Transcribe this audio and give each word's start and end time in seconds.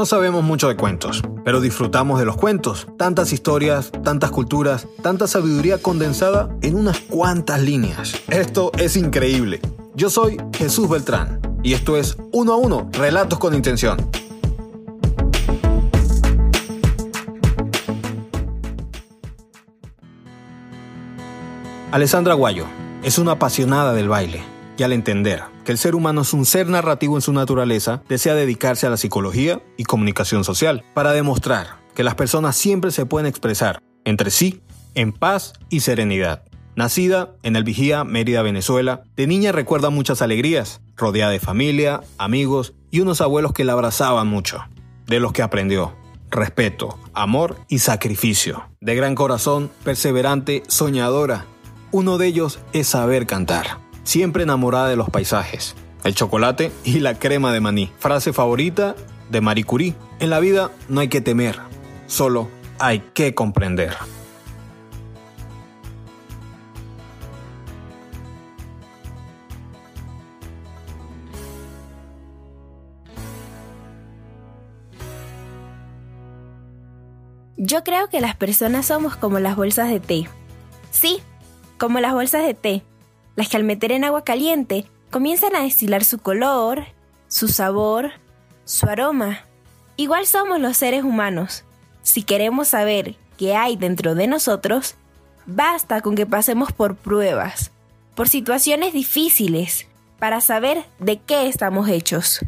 No 0.00 0.06
sabemos 0.06 0.42
mucho 0.42 0.66
de 0.66 0.76
cuentos, 0.76 1.22
pero 1.44 1.60
disfrutamos 1.60 2.18
de 2.18 2.24
los 2.24 2.38
cuentos. 2.38 2.86
Tantas 2.96 3.34
historias, 3.34 3.92
tantas 4.02 4.30
culturas, 4.30 4.86
tanta 5.02 5.26
sabiduría 5.26 5.76
condensada 5.76 6.48
en 6.62 6.76
unas 6.76 7.00
cuantas 7.00 7.60
líneas. 7.60 8.14
Esto 8.28 8.72
es 8.78 8.96
increíble. 8.96 9.60
Yo 9.94 10.08
soy 10.08 10.38
Jesús 10.54 10.88
Beltrán 10.88 11.42
y 11.62 11.74
esto 11.74 11.98
es 11.98 12.16
Uno 12.32 12.54
a 12.54 12.56
Uno, 12.56 12.88
Relatos 12.94 13.38
con 13.38 13.54
Intención. 13.54 13.98
Alessandra 21.92 22.32
Guayo 22.32 22.64
es 23.02 23.18
una 23.18 23.32
apasionada 23.32 23.92
del 23.92 24.08
baile 24.08 24.59
y 24.80 24.82
al 24.82 24.94
entender 24.94 25.42
que 25.66 25.72
el 25.72 25.78
ser 25.78 25.94
humano 25.94 26.22
es 26.22 26.32
un 26.32 26.46
ser 26.46 26.66
narrativo 26.66 27.14
en 27.14 27.20
su 27.20 27.34
naturaleza, 27.34 28.02
desea 28.08 28.34
dedicarse 28.34 28.86
a 28.86 28.90
la 28.90 28.96
psicología 28.96 29.62
y 29.76 29.84
comunicación 29.84 30.42
social 30.42 30.84
para 30.94 31.12
demostrar 31.12 31.76
que 31.94 32.02
las 32.02 32.14
personas 32.14 32.56
siempre 32.56 32.90
se 32.90 33.04
pueden 33.04 33.26
expresar 33.26 33.82
entre 34.06 34.30
sí 34.30 34.62
en 34.94 35.12
paz 35.12 35.52
y 35.68 35.80
serenidad. 35.80 36.44
Nacida 36.76 37.34
en 37.42 37.56
el 37.56 37.64
Vigía, 37.64 38.04
Mérida, 38.04 38.40
Venezuela, 38.40 39.02
de 39.16 39.26
niña 39.26 39.52
recuerda 39.52 39.90
muchas 39.90 40.22
alegrías, 40.22 40.80
rodeada 40.96 41.30
de 41.30 41.40
familia, 41.40 42.00
amigos 42.16 42.72
y 42.90 43.00
unos 43.00 43.20
abuelos 43.20 43.52
que 43.52 43.64
la 43.64 43.74
abrazaban 43.74 44.28
mucho, 44.28 44.64
de 45.04 45.20
los 45.20 45.32
que 45.32 45.42
aprendió 45.42 45.94
respeto, 46.30 46.98
amor 47.12 47.58
y 47.68 47.80
sacrificio. 47.80 48.70
De 48.80 48.94
gran 48.94 49.14
corazón, 49.14 49.70
perseverante, 49.84 50.62
soñadora. 50.68 51.44
Uno 51.90 52.16
de 52.16 52.28
ellos 52.28 52.60
es 52.72 52.86
saber 52.86 53.26
cantar 53.26 53.89
siempre 54.04 54.42
enamorada 54.42 54.88
de 54.88 54.96
los 54.96 55.10
paisajes, 55.10 55.74
el 56.04 56.14
chocolate 56.14 56.72
y 56.84 57.00
la 57.00 57.18
crema 57.18 57.52
de 57.52 57.60
maní. 57.60 57.92
Frase 57.98 58.32
favorita 58.32 58.94
de 59.30 59.40
Marie 59.40 59.64
Curie. 59.64 59.94
En 60.18 60.30
la 60.30 60.40
vida 60.40 60.70
no 60.88 61.00
hay 61.00 61.08
que 61.08 61.20
temer, 61.20 61.58
solo 62.06 62.48
hay 62.78 63.00
que 63.14 63.34
comprender. 63.34 63.96
Yo 77.62 77.84
creo 77.84 78.08
que 78.08 78.22
las 78.22 78.34
personas 78.36 78.86
somos 78.86 79.16
como 79.16 79.38
las 79.38 79.54
bolsas 79.54 79.90
de 79.90 80.00
té. 80.00 80.28
Sí, 80.90 81.20
como 81.76 82.00
las 82.00 82.14
bolsas 82.14 82.46
de 82.46 82.54
té 82.54 82.82
las 83.40 83.48
que 83.48 83.56
al 83.56 83.64
meter 83.64 83.90
en 83.90 84.04
agua 84.04 84.22
caliente 84.22 84.84
comienzan 85.10 85.56
a 85.56 85.62
destilar 85.62 86.04
su 86.04 86.18
color, 86.18 86.84
su 87.26 87.48
sabor, 87.48 88.10
su 88.66 88.86
aroma. 88.86 89.46
Igual 89.96 90.26
somos 90.26 90.60
los 90.60 90.76
seres 90.76 91.04
humanos. 91.04 91.64
Si 92.02 92.22
queremos 92.22 92.68
saber 92.68 93.16
qué 93.38 93.56
hay 93.56 93.76
dentro 93.76 94.14
de 94.14 94.26
nosotros, 94.26 94.96
basta 95.46 96.02
con 96.02 96.16
que 96.16 96.26
pasemos 96.26 96.72
por 96.72 96.96
pruebas, 96.96 97.70
por 98.14 98.28
situaciones 98.28 98.92
difíciles, 98.92 99.86
para 100.18 100.42
saber 100.42 100.84
de 100.98 101.18
qué 101.18 101.48
estamos 101.48 101.88
hechos. 101.88 102.40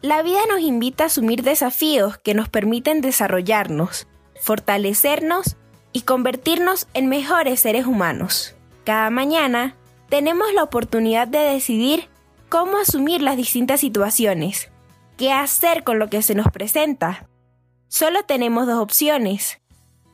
La 0.00 0.22
vida 0.22 0.40
nos 0.48 0.60
invita 0.60 1.04
a 1.04 1.06
asumir 1.08 1.42
desafíos 1.42 2.16
que 2.16 2.32
nos 2.32 2.48
permiten 2.48 3.02
desarrollarnos, 3.02 4.06
fortalecernos 4.40 5.56
y 5.92 6.04
convertirnos 6.04 6.88
en 6.94 7.10
mejores 7.10 7.60
seres 7.60 7.84
humanos. 7.84 8.54
Cada 8.84 9.10
mañana 9.10 9.74
tenemos 10.08 10.52
la 10.54 10.62
oportunidad 10.62 11.28
de 11.28 11.38
decidir 11.38 12.08
cómo 12.48 12.78
asumir 12.78 13.22
las 13.22 13.36
distintas 13.36 13.80
situaciones, 13.80 14.70
qué 15.16 15.32
hacer 15.32 15.84
con 15.84 15.98
lo 15.98 16.08
que 16.08 16.22
se 16.22 16.34
nos 16.34 16.48
presenta. 16.48 17.26
Solo 17.88 18.22
tenemos 18.22 18.66
dos 18.66 18.78
opciones, 18.78 19.60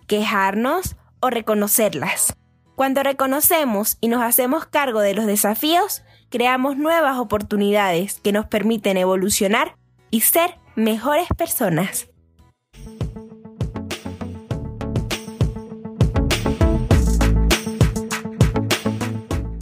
quejarnos 0.06 0.96
o 1.20 1.30
reconocerlas. 1.30 2.36
Cuando 2.74 3.02
reconocemos 3.02 3.98
y 4.00 4.08
nos 4.08 4.22
hacemos 4.22 4.66
cargo 4.66 5.00
de 5.00 5.14
los 5.14 5.26
desafíos, 5.26 6.02
creamos 6.28 6.76
nuevas 6.76 7.18
oportunidades 7.18 8.20
que 8.20 8.32
nos 8.32 8.46
permiten 8.46 8.96
evolucionar 8.96 9.76
y 10.10 10.22
ser 10.22 10.58
mejores 10.74 11.28
personas. 11.36 12.08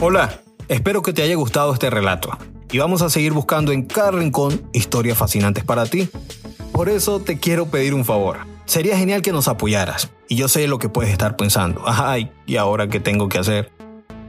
Hola, 0.05 0.41
espero 0.67 1.01
que 1.01 1.13
te 1.13 1.21
haya 1.21 1.35
gustado 1.35 1.73
este 1.73 1.89
relato 1.89 2.37
y 2.73 2.77
vamos 2.77 3.01
a 3.01 3.09
seguir 3.09 3.31
buscando 3.31 3.71
en 3.71 3.83
cada 3.83 4.11
rincón 4.11 4.61
historias 4.73 5.17
fascinantes 5.17 5.63
para 5.63 5.85
ti. 5.85 6.09
Por 6.73 6.89
eso 6.89 7.21
te 7.21 7.39
quiero 7.39 7.67
pedir 7.67 7.93
un 7.93 8.03
favor. 8.03 8.39
Sería 8.65 8.97
genial 8.97 9.21
que 9.21 9.31
nos 9.31 9.47
apoyaras 9.47 10.11
y 10.27 10.35
yo 10.35 10.49
sé 10.49 10.67
lo 10.67 10.77
que 10.77 10.89
puedes 10.89 11.09
estar 11.09 11.37
pensando. 11.37 11.83
Ay, 11.85 12.29
¿y 12.45 12.57
ahora 12.57 12.89
qué 12.89 12.99
tengo 12.99 13.29
que 13.29 13.37
hacer? 13.37 13.71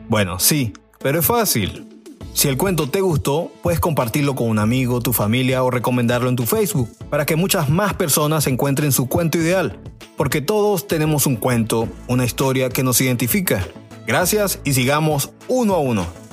Bueno, 0.08 0.38
sí, 0.38 0.72
pero 1.00 1.18
es 1.18 1.26
fácil. 1.26 1.88
Si 2.34 2.46
el 2.46 2.56
cuento 2.56 2.88
te 2.88 3.00
gustó, 3.00 3.50
puedes 3.60 3.80
compartirlo 3.80 4.36
con 4.36 4.50
un 4.50 4.60
amigo, 4.60 5.00
tu 5.00 5.12
familia 5.12 5.64
o 5.64 5.72
recomendarlo 5.72 6.28
en 6.28 6.36
tu 6.36 6.46
Facebook 6.46 6.88
para 7.10 7.26
que 7.26 7.34
muchas 7.34 7.68
más 7.68 7.94
personas 7.94 8.46
encuentren 8.46 8.92
su 8.92 9.08
cuento 9.08 9.38
ideal. 9.38 9.80
Porque 10.16 10.40
todos 10.40 10.86
tenemos 10.86 11.26
un 11.26 11.34
cuento, 11.34 11.88
una 12.06 12.24
historia 12.24 12.68
que 12.68 12.84
nos 12.84 13.00
identifica. 13.00 13.66
Gracias 14.06 14.58
y 14.64 14.74
sigamos 14.74 15.30
uno 15.48 15.74
a 15.74 15.78
uno. 15.78 16.23